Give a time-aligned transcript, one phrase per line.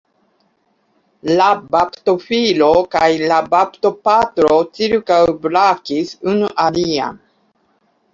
[1.41, 7.21] La baptofilo kaj la baptopatro ĉirkaŭbrakis unu alian.